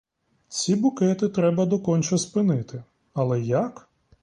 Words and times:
Ці 0.47 0.75
букети 0.75 1.29
треба 1.29 1.65
доконче 1.65 2.17
спинити, 2.17 2.83
але 3.13 3.41
як? 3.41 3.89